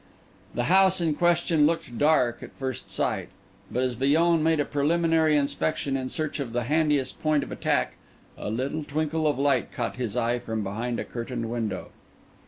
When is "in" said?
0.99-1.13, 5.95-6.09